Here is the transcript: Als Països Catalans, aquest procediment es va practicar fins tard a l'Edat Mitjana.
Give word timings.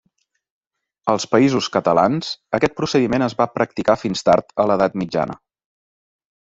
Als 1.13 1.27
Països 1.33 1.67
Catalans, 1.75 2.33
aquest 2.59 2.75
procediment 2.81 3.29
es 3.29 3.39
va 3.45 3.49
practicar 3.61 4.01
fins 4.07 4.29
tard 4.33 4.61
a 4.67 4.71
l'Edat 4.73 5.01
Mitjana. 5.05 5.41